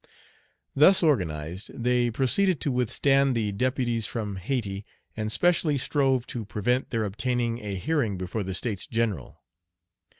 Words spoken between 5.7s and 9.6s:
strove to prevent their obtaining a hearing before the States General.